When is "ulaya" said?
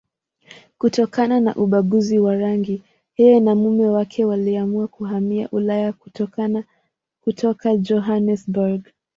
5.51-5.93